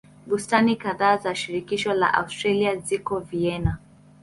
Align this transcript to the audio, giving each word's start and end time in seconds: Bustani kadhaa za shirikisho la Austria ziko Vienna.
Bustani 0.29 0.75
kadhaa 0.83 1.17
za 1.17 1.35
shirikisho 1.35 1.93
la 1.99 2.11
Austria 2.23 2.75
ziko 2.75 3.19
Vienna. 3.31 3.77